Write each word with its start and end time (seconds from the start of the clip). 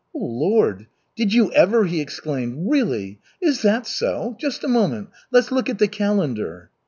"Oh, 0.15 0.25
Lord! 0.25 0.87
Did 1.15 1.31
you 1.31 1.51
ever!" 1.51 1.83
he 1.85 2.01
exclaimed. 2.01 2.71
"Really? 2.71 3.19
Is 3.39 3.61
that 3.61 3.85
so? 3.85 4.35
Just 4.39 4.63
a 4.63 4.67
moment. 4.67 5.09
Let's 5.29 5.51
look 5.51 5.69
at 5.69 5.77
the 5.77 5.87
calendar." 5.87 6.71